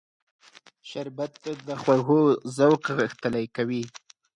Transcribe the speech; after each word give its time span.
شربت 0.89 1.33
د 1.67 1.69
خوږو 1.81 2.21
ذوق 2.57 2.83
غښتلی 2.97 3.45
کوي 3.55 3.83